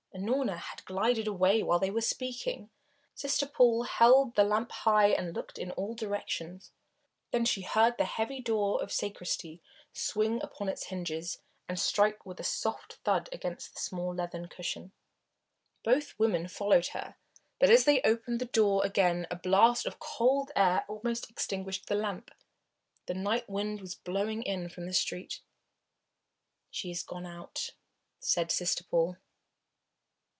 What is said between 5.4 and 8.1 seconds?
in all directions. Then she heard the